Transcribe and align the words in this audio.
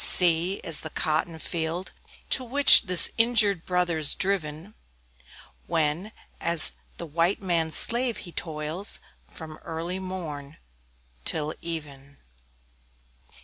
C 0.03 0.53
C 0.57 0.61
is 0.63 0.79
the 0.79 0.89
Cotton 0.89 1.37
field, 1.37 1.91
to 2.31 2.43
which 2.43 2.87
This 2.87 3.11
injured 3.19 3.67
brother's 3.67 4.15
driven, 4.15 4.73
When, 5.67 6.11
as 6.39 6.73
the 6.97 7.05
white 7.05 7.39
man's 7.39 7.75
slave, 7.75 8.17
he 8.25 8.31
toils, 8.31 8.97
From 9.27 9.57
early 9.59 9.99
morn 9.99 10.57
till 11.23 11.53
even. 11.61 12.17